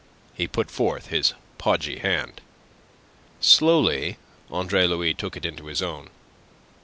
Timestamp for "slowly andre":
3.39-4.87